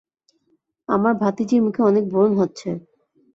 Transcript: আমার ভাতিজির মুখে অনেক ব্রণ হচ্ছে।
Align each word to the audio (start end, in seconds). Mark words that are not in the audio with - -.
আমার 0.89 1.13
ভাতিজির 1.15 1.61
মুখে 1.61 1.81
অনেক 1.83 2.03
ব্রণ 2.11 2.31
হচ্ছে। 2.37 2.69